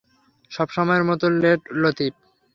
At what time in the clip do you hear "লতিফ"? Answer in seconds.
1.81-2.13